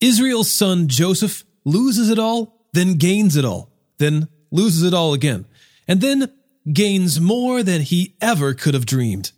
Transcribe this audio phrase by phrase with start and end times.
[0.00, 5.46] Israel's son Joseph loses it all, then gains it all, then loses it all again,
[5.88, 6.32] and then
[6.72, 9.32] gains more than he ever could have dreamed.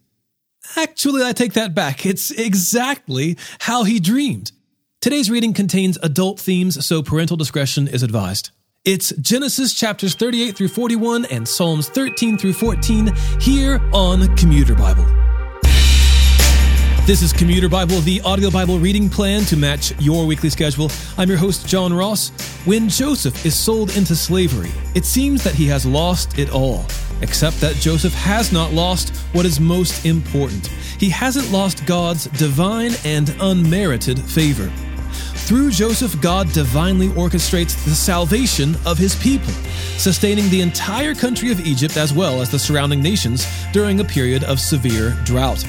[0.77, 2.05] Actually, I take that back.
[2.05, 4.53] It's exactly how he dreamed.
[5.01, 8.51] Today's reading contains adult themes, so parental discretion is advised.
[8.85, 15.18] It's Genesis chapters 38 through 41 and Psalms 13 through 14 here on Commuter Bible.
[17.09, 20.91] This is Commuter Bible, the audio Bible reading plan to match your weekly schedule.
[21.17, 22.29] I'm your host, John Ross.
[22.67, 26.85] When Joseph is sold into slavery, it seems that he has lost it all,
[27.23, 30.67] except that Joseph has not lost what is most important.
[30.67, 34.71] He hasn't lost God's divine and unmerited favor.
[35.47, 39.55] Through Joseph, God divinely orchestrates the salvation of his people,
[39.97, 44.45] sustaining the entire country of Egypt as well as the surrounding nations during a period
[44.45, 45.65] of severe drought.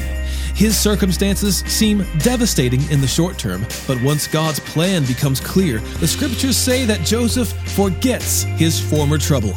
[0.59, 6.07] His circumstances seem devastating in the short term, but once God's plan becomes clear, the
[6.07, 9.53] scriptures say that Joseph forgets his former trouble.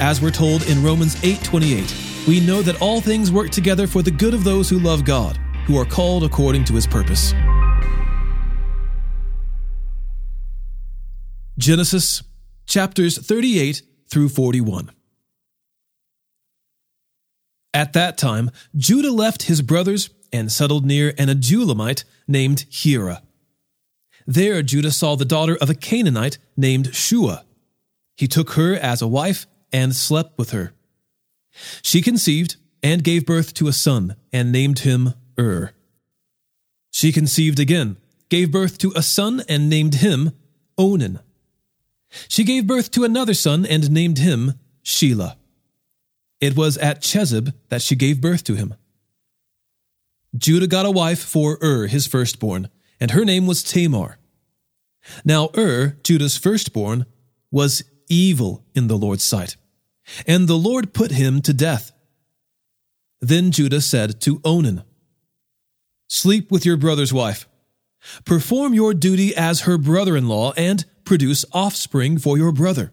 [0.00, 1.94] As we're told in Romans 8:28,
[2.26, 5.36] we know that all things work together for the good of those who love God,
[5.68, 7.34] who are called according to his purpose.
[11.56, 12.24] Genesis
[12.66, 14.90] chapters 38 through 41.
[17.72, 23.22] At that time, Judah left his brothers and settled near an Adullamite named Hira.
[24.26, 27.44] There Judah saw the daughter of a Canaanite named Shua.
[28.16, 30.72] He took her as a wife and slept with her.
[31.82, 35.72] She conceived and gave birth to a son and named him Ur.
[36.90, 37.96] She conceived again,
[38.28, 40.32] gave birth to a son and named him
[40.78, 41.20] Onan.
[42.28, 45.36] She gave birth to another son and named him Shelah.
[46.40, 48.74] It was at Chezib that she gave birth to him.
[50.36, 54.18] Judah got a wife for Ur, his firstborn, and her name was Tamar.
[55.24, 57.06] Now Ur, Judah's firstborn,
[57.50, 59.56] was evil in the Lord's sight,
[60.26, 61.92] and the Lord put him to death.
[63.20, 64.82] Then Judah said to Onan,
[66.08, 67.48] Sleep with your brother's wife.
[68.24, 72.92] Perform your duty as her brother in law and produce offspring for your brother.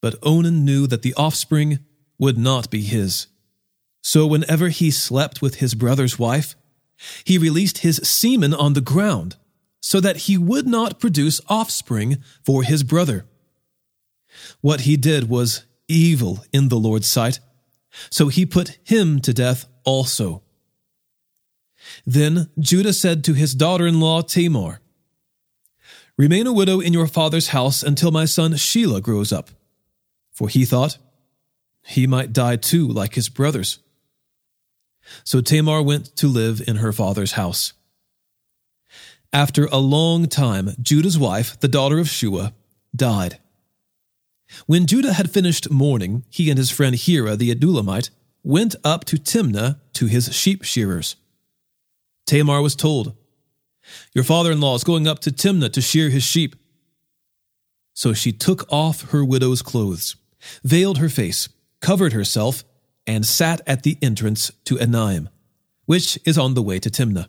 [0.00, 1.78] But Onan knew that the offspring
[2.18, 3.28] would not be his.
[4.02, 6.56] So whenever he slept with his brother's wife,
[7.24, 9.36] he released his semen on the ground
[9.80, 13.26] so that he would not produce offspring for his brother.
[14.60, 17.40] What he did was evil in the Lord's sight,
[18.10, 20.42] so he put him to death also.
[22.06, 24.80] Then Judah said to his daughter in law Tamar,
[26.16, 29.50] Remain a widow in your father's house until my son Shelah grows up.
[30.30, 30.98] For he thought,
[31.84, 33.78] he might die too, like his brothers.
[35.24, 37.72] So Tamar went to live in her father's house.
[39.32, 42.52] After a long time, Judah's wife, the daughter of Shua,
[42.94, 43.38] died.
[44.66, 48.10] When Judah had finished mourning, he and his friend Hira the Adullamite
[48.42, 51.16] went up to Timnah to his sheep shearers.
[52.26, 53.16] Tamar was told,
[54.14, 56.56] Your father in law is going up to Timnah to shear his sheep.
[57.94, 60.16] So she took off her widow's clothes,
[60.64, 61.48] veiled her face,
[61.80, 62.64] covered herself,
[63.06, 65.28] and sat at the entrance to Enaim,
[65.86, 67.26] which is on the way to Timnah.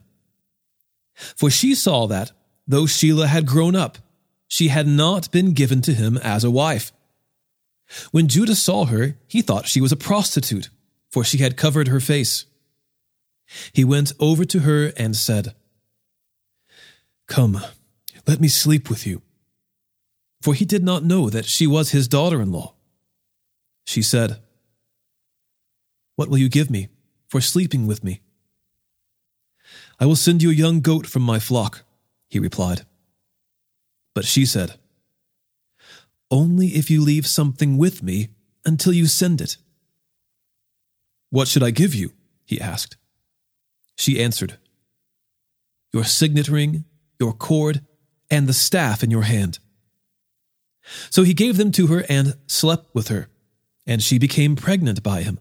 [1.13, 2.31] For she saw that,
[2.67, 3.97] though Shelah had grown up,
[4.47, 6.91] she had not been given to him as a wife.
[8.11, 10.69] When Judah saw her, he thought she was a prostitute,
[11.09, 12.45] for she had covered her face.
[13.73, 15.53] He went over to her and said,
[17.27, 17.61] Come,
[18.27, 19.21] let me sleep with you.
[20.41, 22.73] For he did not know that she was his daughter in law.
[23.85, 24.39] She said,
[26.15, 26.89] what will you give me
[27.27, 28.21] for sleeping with me?
[29.99, 31.83] I will send you a young goat from my flock,
[32.29, 32.85] he replied.
[34.13, 34.75] But she said,
[36.29, 38.29] Only if you leave something with me
[38.65, 39.57] until you send it.
[41.29, 42.13] What should I give you?
[42.45, 42.97] he asked.
[43.95, 44.57] She answered,
[45.91, 46.85] Your signet ring,
[47.19, 47.81] your cord,
[48.29, 49.59] and the staff in your hand.
[51.09, 53.29] So he gave them to her and slept with her,
[53.87, 55.39] and she became pregnant by him.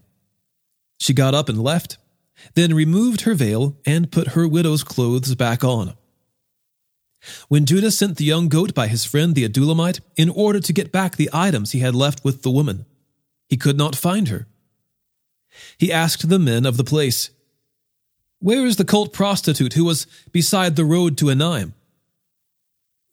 [1.03, 1.97] She got up and left,
[2.53, 5.95] then removed her veil and put her widow's clothes back on.
[7.49, 10.93] When Judah sent the young goat by his friend the Adullamite in order to get
[10.93, 12.85] back the items he had left with the woman,
[13.49, 14.47] he could not find her.
[15.77, 17.31] He asked the men of the place,
[18.39, 21.73] Where is the cult prostitute who was beside the road to Enaim?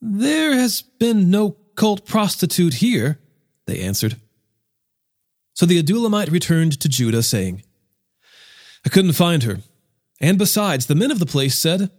[0.00, 3.18] There has been no cult prostitute here,
[3.66, 4.14] they answered.
[5.54, 7.64] So the Adullamite returned to Judah, saying,
[8.84, 9.58] I couldn't find her.
[10.20, 11.90] And besides, the men of the place said,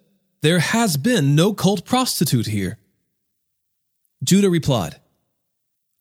[0.42, 2.78] There has been no cult prostitute here.
[4.24, 5.00] Judah replied,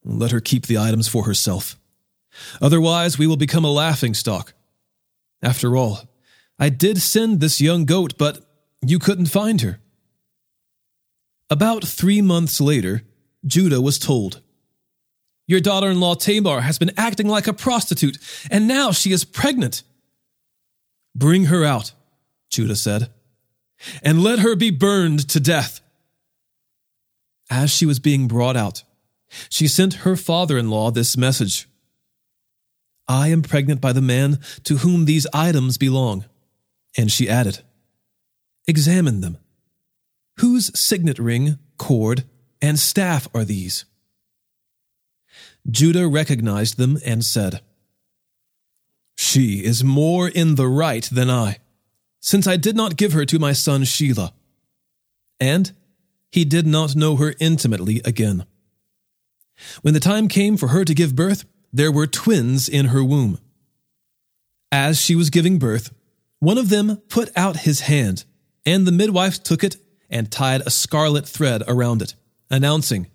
[0.05, 1.77] Let her keep the items for herself.
[2.61, 4.53] Otherwise, we will become a laughing stock.
[5.43, 6.01] After all,
[6.59, 8.39] I did send this young goat, but
[8.85, 9.81] you couldn't find her.
[11.49, 13.03] About three months later,
[13.45, 14.41] Judah was told,
[15.47, 18.19] Your daughter in law Tamar has been acting like a prostitute,
[18.51, 19.83] and now she is pregnant.
[21.15, 21.93] Bring her out,
[22.51, 23.11] Judah said,
[24.03, 25.81] and let her be burned to death.
[27.49, 28.85] As she was being brought out,
[29.49, 31.69] she sent her father in law this message
[33.09, 36.27] I am pregnant by the man to whom these items belong.
[36.97, 37.61] And she added,
[38.69, 39.39] Examine them.
[40.39, 42.25] Whose signet ring, cord,
[42.63, 43.85] and staff are these?
[45.69, 47.63] Judah recognized them and said,
[49.23, 51.59] She is more in the right than I,
[52.21, 54.33] since I did not give her to my son Shelah.
[55.39, 55.73] And
[56.33, 58.47] he did not know her intimately again.
[59.83, 63.39] When the time came for her to give birth, there were twins in her womb.
[64.73, 65.93] As she was giving birth,
[66.39, 68.25] one of them put out his hand,
[68.65, 69.77] and the midwife took it
[70.09, 72.15] and tied a scarlet thread around it,
[72.49, 73.07] announcing,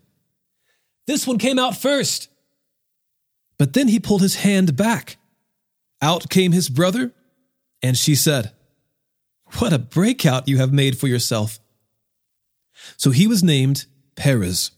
[1.08, 2.30] This one came out first.
[3.58, 5.18] But then he pulled his hand back.
[6.06, 7.13] Out came his brother,
[7.81, 8.52] and she said,
[9.57, 11.60] What a breakout you have made for yourself.
[12.96, 14.69] So he was named Perez.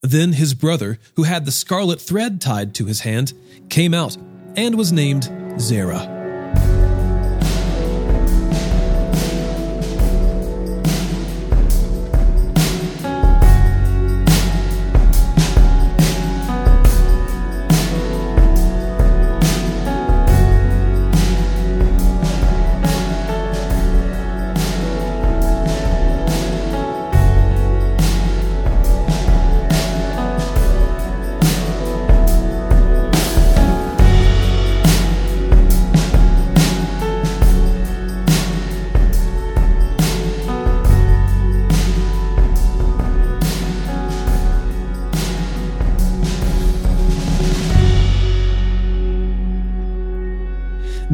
[0.00, 3.34] Then his brother, who had the scarlet thread tied to his hand,
[3.68, 4.16] came out
[4.56, 5.30] and was named
[5.60, 6.23] Zerah.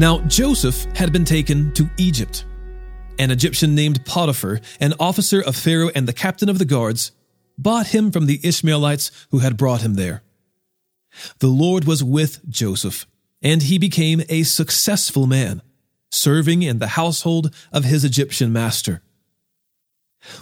[0.01, 2.43] Now, Joseph had been taken to Egypt.
[3.19, 7.11] An Egyptian named Potiphar, an officer of Pharaoh and the captain of the guards,
[7.55, 10.23] bought him from the Ishmaelites who had brought him there.
[11.37, 13.05] The Lord was with Joseph,
[13.43, 15.61] and he became a successful man,
[16.09, 19.03] serving in the household of his Egyptian master.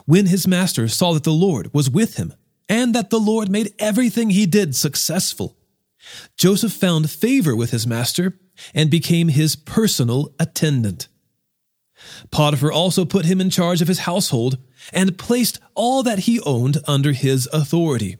[0.05, 2.33] When his master saw that the Lord was with him,
[2.69, 5.57] and that the Lord made everything he did successful,
[6.37, 8.39] Joseph found favor with his master
[8.73, 11.07] and became his personal attendant.
[12.31, 14.57] Potiphar also put him in charge of his household
[14.93, 18.17] and placed all that he owned under his authority.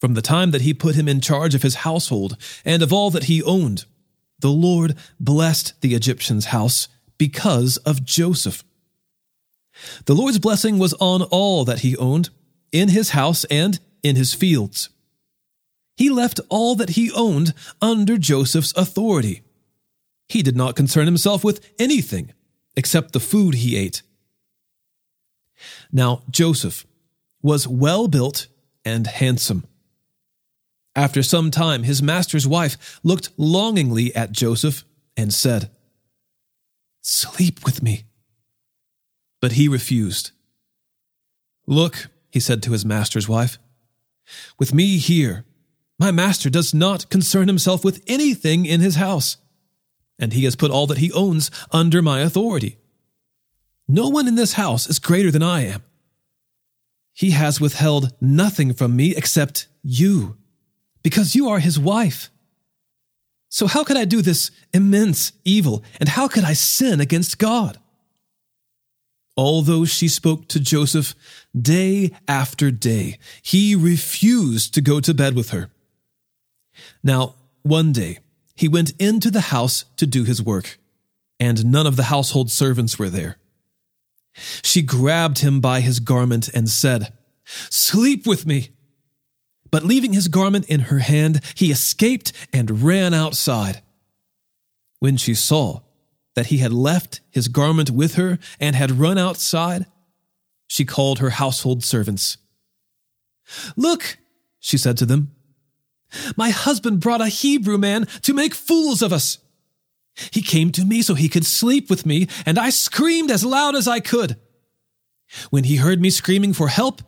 [0.00, 3.10] From the time that he put him in charge of his household and of all
[3.10, 3.84] that he owned,
[4.38, 6.88] the Lord blessed the Egyptian's house
[7.18, 8.64] because of Joseph.
[10.06, 12.30] The Lord's blessing was on all that he owned,
[12.72, 14.88] in his house and in his fields
[16.00, 17.52] he left all that he owned
[17.82, 19.42] under Joseph's authority.
[20.30, 22.32] He did not concern himself with anything
[22.74, 24.00] except the food he ate.
[25.92, 26.86] Now, Joseph
[27.42, 28.46] was well built
[28.82, 29.66] and handsome.
[30.96, 34.84] After some time, his master's wife looked longingly at Joseph
[35.18, 35.70] and said,
[37.02, 38.04] Sleep with me.
[39.42, 40.30] But he refused.
[41.66, 43.58] Look, he said to his master's wife,
[44.58, 45.44] with me here
[46.00, 49.36] my master does not concern himself with anything in his house,
[50.18, 52.78] and he has put all that he owns under my authority.
[53.86, 55.82] No one in this house is greater than I am.
[57.12, 60.38] He has withheld nothing from me except you,
[61.02, 62.30] because you are his wife.
[63.50, 67.76] So, how could I do this immense evil, and how could I sin against God?
[69.36, 71.14] Although she spoke to Joseph
[71.54, 75.70] day after day, he refused to go to bed with her.
[77.02, 78.18] Now, one day,
[78.54, 80.78] he went into the house to do his work,
[81.38, 83.38] and none of the household servants were there.
[84.62, 87.12] She grabbed him by his garment and said,
[87.44, 88.70] Sleep with me.
[89.70, 93.82] But leaving his garment in her hand, he escaped and ran outside.
[94.98, 95.80] When she saw
[96.34, 99.86] that he had left his garment with her and had run outside,
[100.66, 102.36] she called her household servants.
[103.76, 104.18] Look,
[104.58, 105.34] she said to them,
[106.36, 109.38] my husband brought a Hebrew man to make fools of us.
[110.32, 113.74] He came to me so he could sleep with me, and I screamed as loud
[113.74, 114.36] as I could.
[115.50, 117.02] When he heard me screaming for help,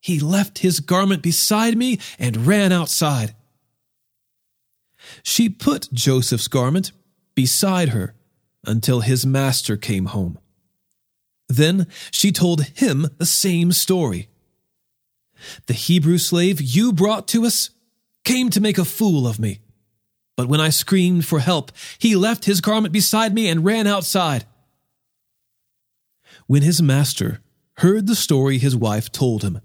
[0.00, 3.34] he left his garment beside me and ran outside.
[5.22, 6.92] She put Joseph's garment
[7.34, 8.14] beside her
[8.64, 10.38] until his master came home.
[11.48, 14.28] Then she told him the same story.
[15.66, 17.70] The Hebrew slave you brought to us
[18.26, 19.60] came to make a fool of me.
[20.36, 24.44] But when I screamed for help, he left his garment beside me and ran outside.
[26.46, 27.40] When his master
[27.78, 29.60] heard the story his wife told him,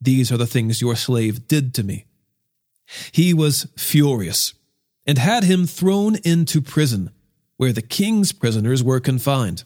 [0.00, 2.06] These are the things your slave did to me.
[3.12, 4.54] He was furious
[5.06, 7.10] and had him thrown into prison,
[7.56, 9.64] where the king's prisoners were confined.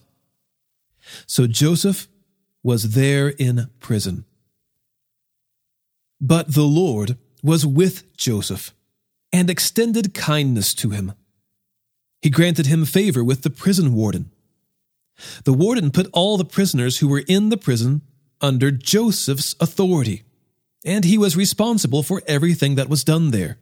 [1.25, 2.07] So Joseph
[2.63, 4.25] was there in prison.
[6.19, 8.73] But the Lord was with Joseph
[9.31, 11.13] and extended kindness to him.
[12.21, 14.31] He granted him favor with the prison warden.
[15.43, 18.01] The warden put all the prisoners who were in the prison
[18.39, 20.23] under Joseph's authority,
[20.85, 23.57] and he was responsible for everything that was done there.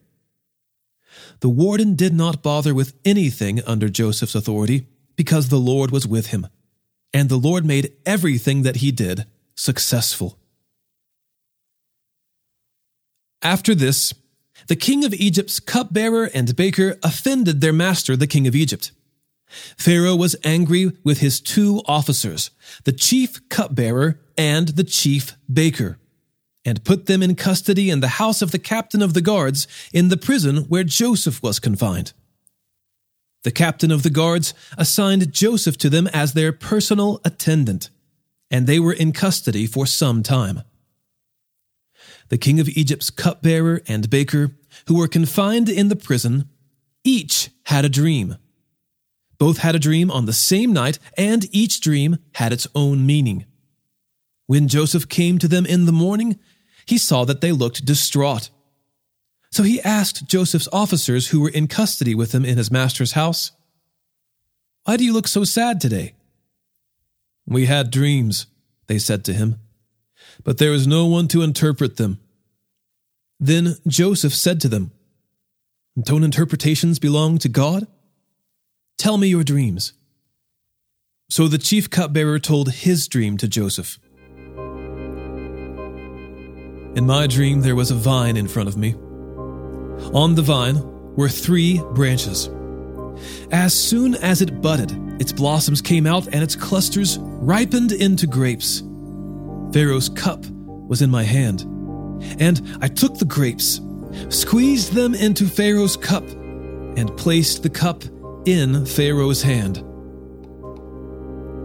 [1.39, 6.27] The warden did not bother with anything under Joseph's authority because the Lord was with
[6.27, 6.47] him,
[7.13, 10.37] and the Lord made everything that he did successful.
[13.43, 14.13] After this,
[14.67, 18.91] the king of Egypt's cupbearer and baker offended their master, the king of Egypt.
[19.77, 22.51] Pharaoh was angry with his two officers,
[22.85, 25.97] the chief cupbearer and the chief baker,
[26.63, 30.09] and put them in custody in the house of the captain of the guards in
[30.09, 32.13] the prison where Joseph was confined.
[33.43, 37.89] The captain of the guards assigned Joseph to them as their personal attendant,
[38.51, 40.61] and they were in custody for some time
[42.31, 44.51] the king of Egypt's cupbearer and baker,
[44.87, 46.47] who were confined in the prison,
[47.03, 48.37] each had a dream.
[49.37, 53.45] Both had a dream on the same night, and each dream had its own meaning.
[54.47, 56.39] When Joseph came to them in the morning,
[56.85, 58.49] he saw that they looked distraught.
[59.51, 63.51] So he asked Joseph's officers who were in custody with him in his master's house,
[64.85, 66.13] Why do you look so sad today?
[67.45, 68.45] We had dreams,
[68.87, 69.59] they said to him
[70.43, 72.19] but there is no one to interpret them.
[73.39, 74.91] Then Joseph said to them,
[75.99, 77.87] Don't interpretations belong to God?
[78.97, 79.93] Tell me your dreams.
[81.29, 83.97] So the chief cupbearer told his dream to Joseph.
[86.93, 88.95] In my dream, there was a vine in front of me.
[90.13, 92.49] On the vine were three branches.
[93.51, 98.83] As soon as it budded, its blossoms came out and its clusters ripened into grapes.
[99.73, 101.61] Pharaoh's cup was in my hand,
[102.39, 103.79] and I took the grapes,
[104.29, 106.27] squeezed them into Pharaoh's cup,
[106.97, 108.03] and placed the cup
[108.45, 109.83] in Pharaoh's hand.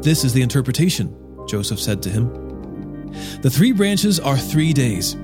[0.04, 1.16] This is the interpretation,
[1.48, 3.10] Joseph said to him.
[3.42, 5.14] The three branches are three days.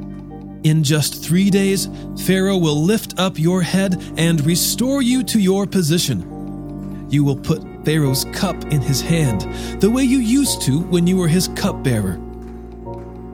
[0.65, 1.89] In just three days,
[2.25, 7.07] Pharaoh will lift up your head and restore you to your position.
[7.11, 9.43] You will put Pharaoh's cup in his hand,
[9.81, 12.19] the way you used to when you were his cupbearer.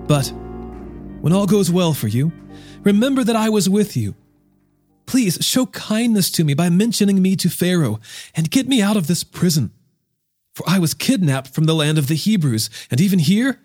[0.09, 0.33] But
[1.21, 2.33] when all goes well for you,
[2.83, 4.17] remember that I was with you.
[5.07, 8.01] Please show kindness to me by mentioning me to Pharaoh
[8.35, 9.71] and get me out of this prison.
[10.55, 13.61] For I was kidnapped from the land of the Hebrews, and even here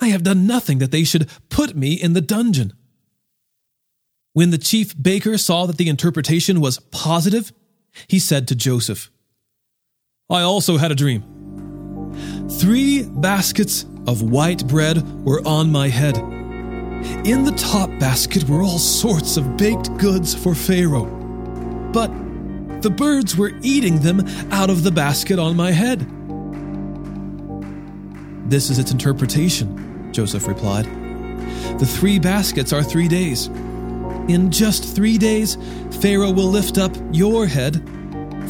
[0.00, 2.72] I have done nothing that they should put me in the dungeon.
[4.32, 7.52] When the chief baker saw that the interpretation was positive,
[8.06, 9.10] he said to Joseph,
[10.30, 11.37] I also had a dream.
[12.50, 16.16] Three baskets of white bread were on my head.
[17.26, 21.04] In the top basket were all sorts of baked goods for Pharaoh.
[21.92, 22.10] But
[22.80, 26.00] the birds were eating them out of the basket on my head.
[28.50, 30.86] This is its interpretation, Joseph replied.
[31.78, 33.48] The three baskets are three days.
[34.28, 35.58] In just three days,
[36.00, 37.76] Pharaoh will lift up your head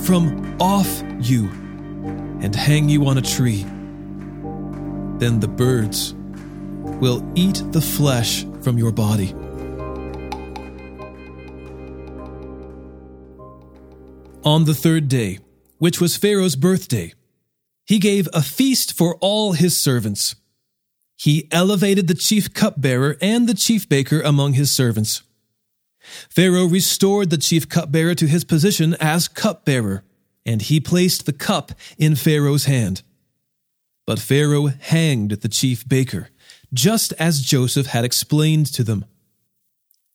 [0.04, 1.48] from off you
[2.40, 3.66] and hang you on a tree.
[5.18, 6.14] Then the birds
[7.00, 9.34] will eat the flesh from your body.
[14.44, 15.40] On the third day,
[15.78, 17.12] which was Pharaoh's birthday,
[17.84, 20.36] he gave a feast for all his servants.
[21.16, 25.22] He elevated the chief cupbearer and the chief baker among his servants.
[26.30, 30.04] Pharaoh restored the chief cupbearer to his position as cupbearer,
[30.46, 33.02] and he placed the cup in Pharaoh's hand.
[34.08, 36.30] But Pharaoh hanged the chief baker,
[36.72, 39.04] just as Joseph had explained to them.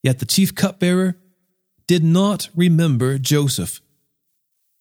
[0.01, 1.19] Yet the chief cupbearer
[1.85, 3.81] did not remember Joseph.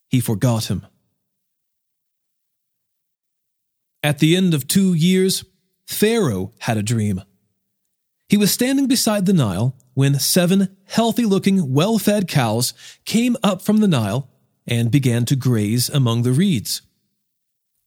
[0.08, 0.86] He forgot him.
[4.02, 5.44] At the end of two years,
[5.86, 7.20] Pharaoh had a dream.
[8.30, 12.72] He was standing beside the Nile when seven healthy looking, well fed cows
[13.04, 14.30] came up from the Nile
[14.66, 16.80] and began to graze among the reeds.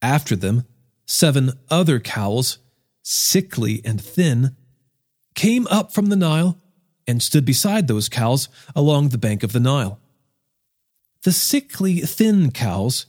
[0.03, 0.65] After them,
[1.06, 2.60] seven other cows,
[3.02, 4.56] sickly and thin,
[5.34, 6.58] came up from the Nile
[7.08, 10.00] and stood beside those cows along the bank of the Nile.
[11.24, 13.06] The sickly, thin cows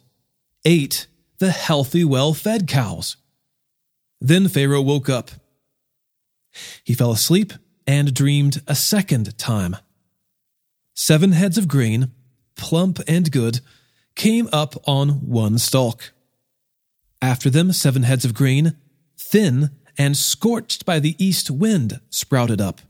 [0.65, 1.07] ate
[1.39, 3.17] the healthy, well fed cows.
[4.21, 5.31] Then Pharaoh woke up
[6.85, 7.53] he fell asleep
[7.87, 9.77] and dreamed a second time.
[10.95, 12.13] Seven heads of grain,
[12.57, 13.61] plump and good,
[14.15, 16.13] came up on one stalk.
[17.27, 18.77] After them, seven heads of grain,
[19.19, 22.81] thin and scorched by the east wind, sprouted up.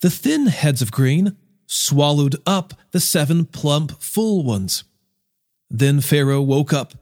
[0.00, 1.36] The thin heads of grain
[1.66, 4.84] swallowed up the seven plump, full ones.
[5.68, 6.94] Then Pharaoh woke up,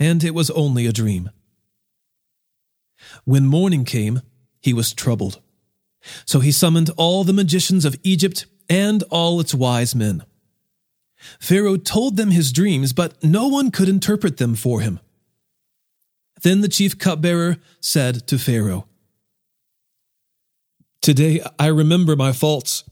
[0.00, 1.28] and it was only a dream.
[3.24, 4.22] When morning came,
[4.62, 5.42] he was troubled.
[6.24, 10.24] So he summoned all the magicians of Egypt and all its wise men.
[11.38, 14.98] Pharaoh told them his dreams, but no one could interpret them for him.
[16.42, 18.86] Then the chief cupbearer said to Pharaoh,
[21.00, 22.84] Today I remember my faults.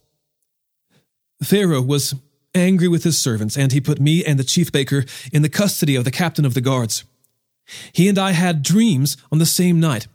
[1.43, 2.15] Pharaoh was
[2.55, 5.97] angry with his servants, and he put me and the chief baker in the custody
[5.97, 7.05] of the captain of the guards.
[7.93, 10.07] He and I had dreams on the same night,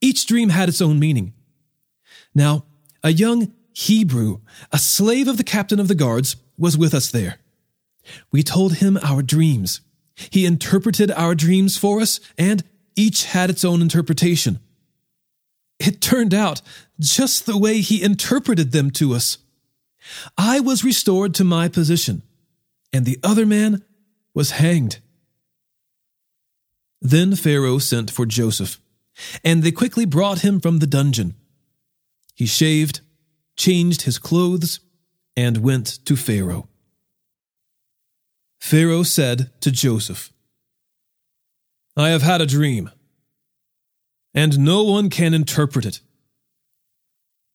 [0.00, 1.32] each dream had its own meaning.
[2.34, 2.64] Now,
[3.02, 4.40] a young Hebrew,
[4.72, 7.38] a slave of the captain of the guards, was with us there.
[8.30, 9.80] We told him our dreams.
[10.30, 12.64] He interpreted our dreams for us, and
[12.98, 14.60] each had its own interpretation.
[15.78, 16.60] It turned out
[16.98, 19.38] just the way he interpreted them to us.
[20.36, 22.22] I was restored to my position,
[22.92, 23.84] and the other man
[24.34, 24.98] was hanged.
[27.00, 28.80] Then Pharaoh sent for Joseph
[29.44, 31.34] and they quickly brought him from the dungeon.
[32.34, 33.00] He shaved,
[33.56, 34.80] changed his clothes,
[35.36, 36.68] and went to Pharaoh.
[38.60, 40.32] Pharaoh said to Joseph,
[41.96, 42.90] I have had a dream,
[44.38, 46.00] and no one can interpret it.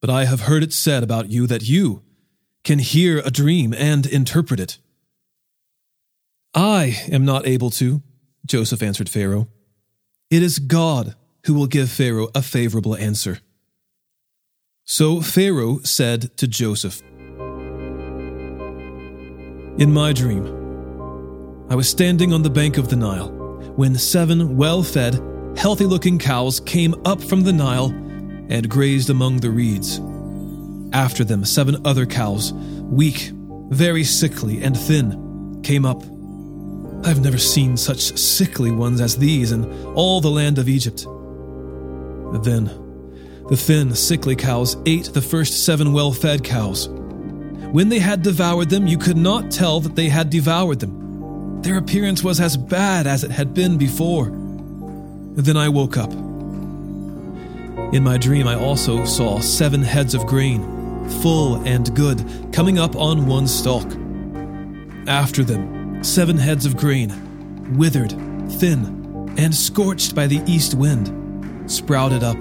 [0.01, 2.03] But I have heard it said about you that you
[2.65, 4.79] can hear a dream and interpret it.
[6.53, 8.01] I am not able to,
[8.45, 9.47] Joseph answered Pharaoh.
[10.29, 11.15] It is God
[11.45, 13.39] who will give Pharaoh a favorable answer.
[14.83, 17.01] So Pharaoh said to Joseph,
[19.77, 20.45] In my dream,
[21.69, 23.29] I was standing on the bank of the Nile
[23.77, 27.87] when seven well fed, healthy looking cows came up from the Nile
[28.49, 29.99] and grazed among the reeds.
[30.93, 33.31] After them, seven other cows, weak,
[33.69, 36.03] very sickly, and thin, came up.
[37.05, 41.05] I've never seen such sickly ones as these in all the land of Egypt.
[42.43, 42.65] Then,
[43.49, 46.87] the thin, sickly cows ate the first seven well fed cows.
[46.87, 51.61] When they had devoured them, you could not tell that they had devoured them.
[51.61, 54.42] Their appearance was as bad as it had been before.
[55.35, 56.11] Then I woke up.
[57.93, 60.61] In my dream, I also saw seven heads of grain,
[61.21, 63.87] full and good, coming up on one stalk.
[65.07, 68.11] After them, seven heads of grain, withered,
[68.59, 71.23] thin, and scorched by the east wind
[71.65, 72.39] sprouted up.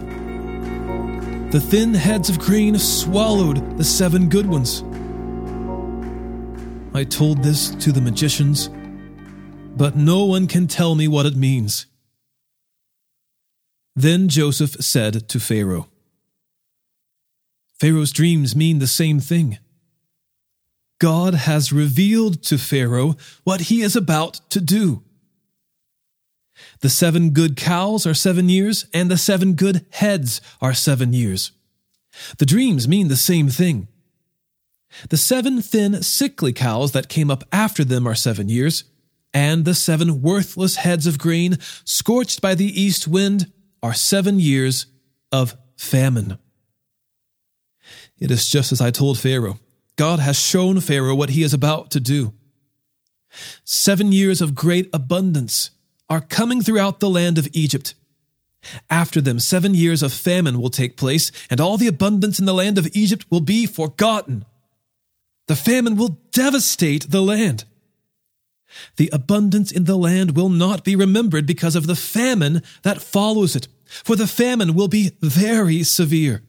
[1.50, 4.82] The thin heads of grain swallowed the seven good ones.
[6.94, 8.68] I told this to the magicians,
[9.76, 11.86] but no one can tell me what it means.
[13.94, 15.88] Then Joseph said to Pharaoh,
[17.78, 19.58] Pharaoh's dreams mean the same thing.
[21.00, 25.02] God has revealed to Pharaoh what he is about to do.
[26.80, 31.50] The seven good cows are seven years, and the seven good heads are seven years.
[32.38, 33.88] The dreams mean the same thing.
[35.08, 38.84] The seven thin, sickly cows that came up after them are seven years,
[39.34, 43.50] and the seven worthless heads of grain, scorched by the east wind,
[43.82, 44.86] are seven years
[45.30, 46.38] of famine.
[48.18, 49.58] It is just as I told Pharaoh.
[49.96, 52.32] God has shown Pharaoh what he is about to do.
[53.64, 55.70] Seven years of great abundance
[56.08, 57.94] are coming throughout the land of Egypt.
[58.88, 62.54] After them, seven years of famine will take place, and all the abundance in the
[62.54, 64.44] land of Egypt will be forgotten.
[65.48, 67.64] The famine will devastate the land.
[68.96, 73.54] The abundance in the land will not be remembered because of the famine that follows
[73.56, 76.42] it, for the famine will be very severe.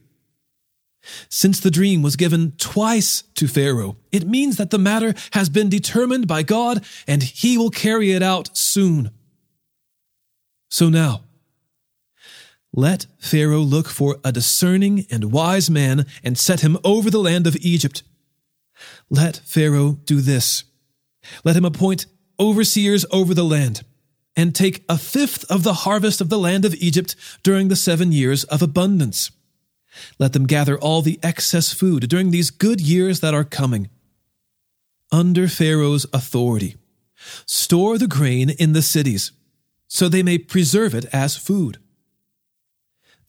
[1.27, 5.67] Since the dream was given twice to Pharaoh, it means that the matter has been
[5.67, 9.12] determined by God and he will carry it out soon.
[10.69, 11.23] So now,
[12.75, 17.45] Let Pharaoh look for a discerning and wise man and set him over the land
[17.45, 18.01] of Egypt.
[19.12, 20.63] Let Pharaoh do this.
[21.43, 22.07] Let him appoint
[22.43, 23.84] overseers over the land,
[24.36, 28.12] and take a fifth of the harvest of the land of Egypt during the seven
[28.12, 29.32] years of abundance.
[30.17, 33.89] Let them gather all the excess food during these good years that are coming.
[35.12, 36.75] Under Pharaoh's authority,
[37.45, 39.32] store the grain in the cities,
[39.88, 41.77] so they may preserve it as food.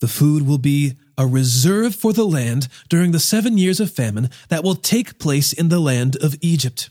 [0.01, 4.31] The food will be a reserve for the land during the seven years of famine
[4.49, 6.91] that will take place in the land of Egypt.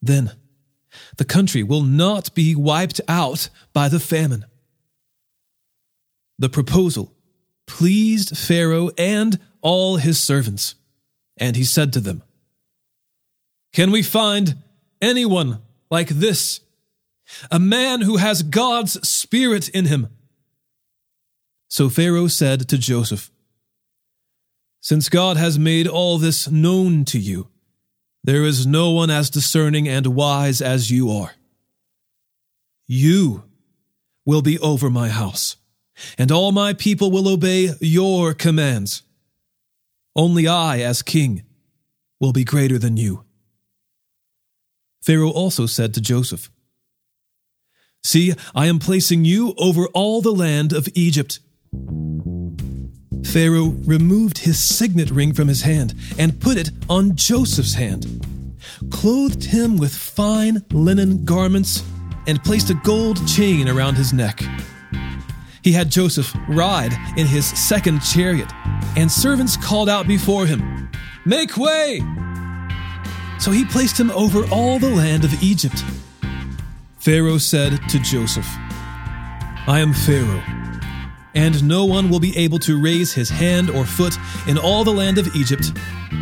[0.00, 0.32] Then
[1.16, 4.44] the country will not be wiped out by the famine.
[6.38, 7.12] The proposal
[7.66, 10.74] pleased Pharaoh and all his servants,
[11.36, 12.22] and he said to them,
[13.72, 14.56] Can we find
[15.00, 16.60] anyone like this?
[17.50, 20.08] A man who has God's Spirit in him
[21.72, 23.30] so Pharaoh said to Joseph,
[24.82, 27.48] Since God has made all this known to you,
[28.24, 31.32] there is no one as discerning and wise as you are.
[32.86, 33.44] You
[34.24, 35.56] will be over my house,
[36.16, 39.02] and all my people will obey your commands.
[40.14, 41.42] Only I, as king,
[42.20, 43.24] will be greater than you.
[45.02, 46.50] Pharaoh also said to Joseph,
[48.04, 51.40] See, I am placing you over all the land of Egypt.
[53.24, 58.56] Pharaoh removed his signet ring from his hand and put it on Joseph's hand,
[58.90, 61.82] clothed him with fine linen garments,
[62.26, 64.42] and placed a gold chain around his neck.
[65.62, 68.52] He had Joseph ride in his second chariot,
[68.96, 70.90] and servants called out before him,
[71.24, 72.00] Make way!
[73.38, 75.84] So he placed him over all the land of Egypt.
[76.98, 78.46] Pharaoh said to Joseph,
[79.66, 80.61] I am Pharaoh
[81.34, 84.16] and no one will be able to raise his hand or foot
[84.46, 85.72] in all the land of Egypt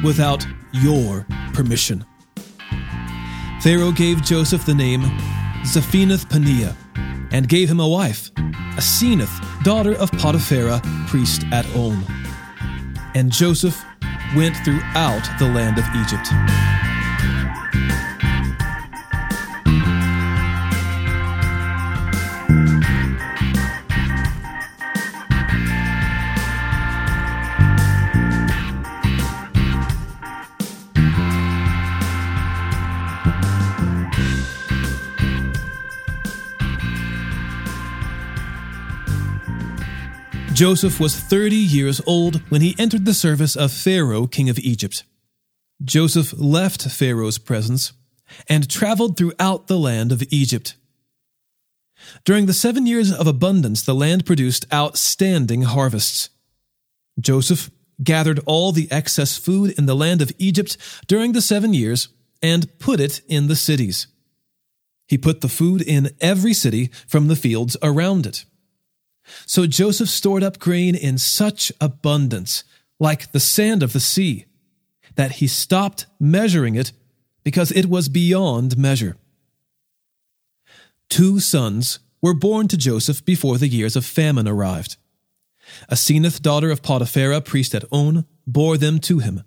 [0.05, 2.05] without your permission.
[3.63, 5.03] Pharaoh gave Joseph the name
[5.65, 6.75] Zaphenath Paneah
[7.33, 8.33] and gave him a wife,
[8.77, 12.03] Asenath, daughter of Potiphera, priest at On.
[13.15, 13.83] And Joseph
[14.35, 16.90] went throughout the land of Egypt.
[40.61, 45.05] Joseph was 30 years old when he entered the service of Pharaoh, king of Egypt.
[45.83, 47.95] Joseph left Pharaoh's presence
[48.47, 50.77] and traveled throughout the land of Egypt.
[52.27, 56.29] During the seven years of abundance, the land produced outstanding harvests.
[57.19, 57.71] Joseph
[58.05, 62.09] gathered all the excess food in the land of Egypt during the seven years
[62.43, 64.09] and put it in the cities.
[65.09, 68.45] He put the food in every city from the fields around it.
[69.47, 72.65] So Joseph stored up grain in such abundance,
[72.99, 74.47] like the sand of the sea,
[75.17, 76.93] that he stopped measuring it
[77.45, 79.17] because it was beyond measure.
[81.09, 84.97] Two sons were born to Joseph before the years of famine arrived.
[85.91, 89.43] Asenath, daughter of Potiphera, priest at On, bore them to him.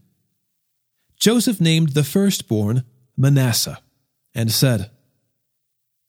[1.17, 2.83] Joseph named the firstborn
[3.15, 3.79] Manasseh
[4.35, 4.89] and said,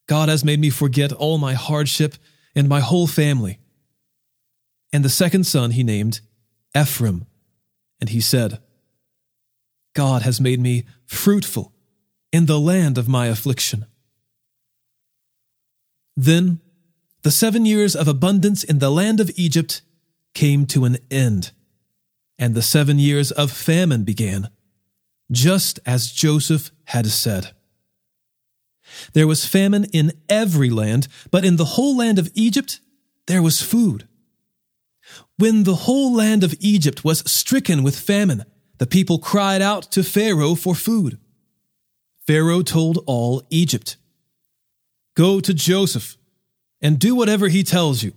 [0.06, 2.14] God has made me forget all my hardship
[2.54, 3.58] and my whole family.
[4.94, 6.20] And the second son he named
[6.74, 7.26] Ephraim.
[8.00, 8.61] And he said,
[9.92, 11.72] God has made me fruitful
[12.33, 13.87] in the land of my affliction.
[16.16, 16.61] Then
[17.22, 19.83] the seven years of abundance in the land of Egypt
[20.33, 21.50] came to an end,
[22.38, 24.48] and the seven years of famine began,
[25.28, 27.50] just as Joseph had said.
[29.12, 32.78] There was famine in every land, but in the whole land of Egypt
[33.26, 34.07] there was food.
[35.37, 38.44] When the whole land of Egypt was stricken with famine,
[38.79, 41.18] the people cried out to Pharaoh for food.
[42.27, 43.97] Pharaoh told all Egypt,
[45.14, 46.16] Go to Joseph
[46.81, 48.12] and do whatever he tells you.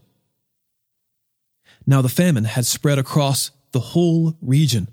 [1.86, 4.90] Now the famine had spread across the whole region.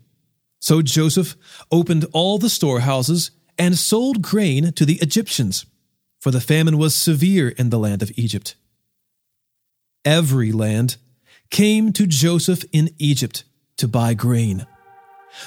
[0.60, 1.36] So Joseph
[1.70, 5.66] opened all the storehouses and sold grain to the Egyptians,
[6.20, 8.56] for the famine was severe in the land of Egypt.
[10.04, 10.96] Every land
[11.54, 13.44] came to Joseph in Egypt
[13.76, 14.66] to buy grain,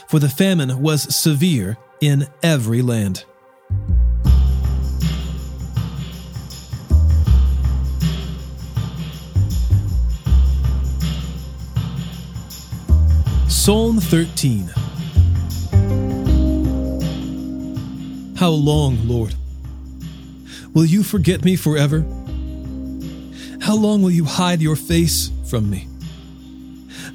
[0.08, 3.26] for the famine was severe in every land.
[13.50, 14.72] Psalm 13
[18.38, 19.36] How long, Lord?
[20.74, 22.00] Will you forget me forever?
[23.60, 25.90] How long will you hide your face from me?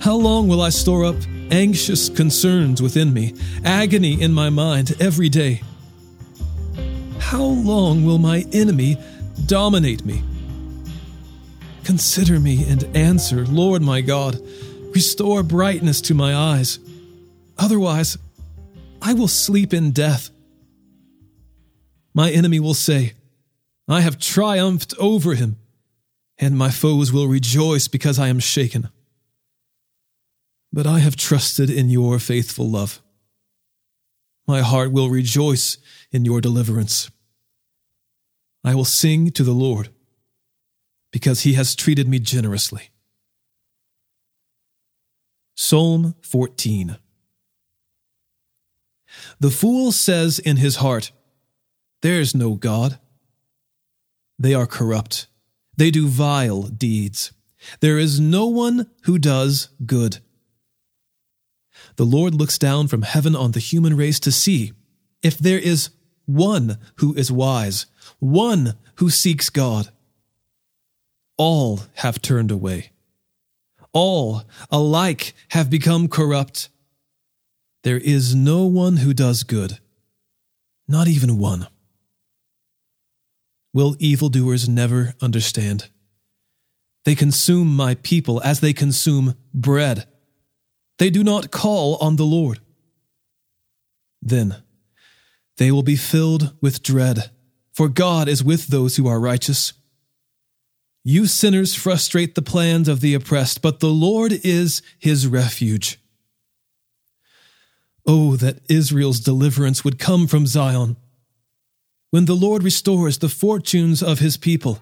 [0.03, 1.15] How long will I store up
[1.53, 5.63] anxious concerns within me, agony in my mind every day?
[7.21, 8.97] How long will my enemy
[9.47, 10.25] dominate me?
[11.85, 14.41] Consider me and answer, Lord my God.
[14.93, 16.81] Restore brightness to my eyes.
[17.57, 18.19] Otherwise,
[19.01, 20.31] I will sleep in death.
[22.13, 23.13] My enemy will say,
[23.87, 25.59] I have triumphed over him,
[26.39, 28.89] and my foes will rejoice because I am shaken.
[30.73, 33.03] But I have trusted in your faithful love.
[34.47, 35.77] My heart will rejoice
[36.11, 37.11] in your deliverance.
[38.65, 39.91] I will sing to the Lord
[41.13, 42.91] because he has treated me generously.
[45.55, 46.97] Psalm 14
[49.39, 51.13] The fool says in his heart,
[52.01, 52.99] There's no God.
[54.39, 55.27] They are corrupt.
[55.77, 57.33] They do vile deeds.
[57.81, 60.19] There is no one who does good.
[61.97, 64.73] The Lord looks down from heaven on the human race to see
[65.23, 65.91] if there is
[66.27, 67.87] one who is wise,
[68.19, 69.89] one who seeks God.
[71.37, 72.93] All have turned away.
[73.93, 76.69] All alike have become corrupt.
[77.83, 79.79] There is no one who does good,
[80.89, 81.67] not even one.
[83.75, 85.89] Will evildoers never understand?
[87.05, 90.07] They consume my people as they consume bread.
[91.03, 92.61] They do not call on the Lord.
[94.23, 94.63] Then
[95.57, 97.33] they will be filled with dread,
[97.73, 99.73] for God is with those who are righteous.
[101.03, 105.99] You sinners frustrate the plans of the oppressed, but the Lord is his refuge.
[108.07, 110.97] Oh, that Israel's deliverance would come from Zion.
[112.13, 114.79] When the Lord restores the fortunes of his people,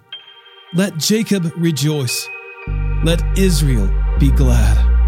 [0.75, 2.29] let Jacob rejoice.
[3.05, 5.00] Let Israel be glad.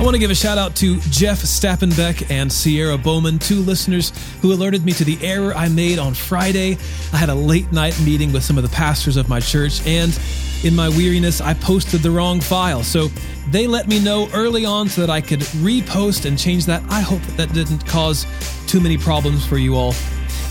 [0.00, 4.14] I want to give a shout out to Jeff Stappenbeck and Sierra Bowman, two listeners
[4.40, 6.78] who alerted me to the error I made on Friday.
[7.12, 10.18] I had a late night meeting with some of the pastors of my church, and
[10.64, 12.82] in my weariness, I posted the wrong file.
[12.82, 13.08] So
[13.50, 16.82] they let me know early on so that I could repost and change that.
[16.88, 18.24] I hope that, didn't cause
[18.66, 19.92] too many problems for you all.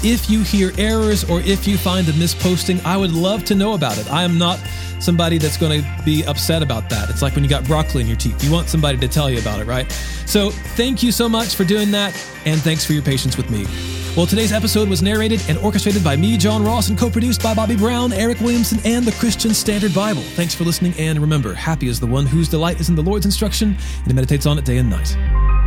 [0.01, 3.73] If you hear errors or if you find a misposting, I would love to know
[3.73, 4.09] about it.
[4.09, 4.57] I am not
[5.01, 7.09] somebody that's going to be upset about that.
[7.09, 8.41] It's like when you got broccoli in your teeth.
[8.43, 9.91] You want somebody to tell you about it, right?
[10.25, 12.13] So thank you so much for doing that,
[12.45, 13.65] and thanks for your patience with me.
[14.15, 17.53] Well, today's episode was narrated and orchestrated by me, John Ross, and co produced by
[17.53, 20.21] Bobby Brown, Eric Williamson, and the Christian Standard Bible.
[20.21, 23.25] Thanks for listening, and remember, happy is the one whose delight is in the Lord's
[23.25, 25.58] instruction and he meditates on it day and night.